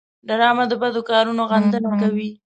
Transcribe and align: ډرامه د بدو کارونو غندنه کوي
ډرامه 0.27 0.63
د 0.67 0.73
بدو 0.81 1.01
کارونو 1.09 1.41
غندنه 1.51 1.89
کوي 2.01 2.29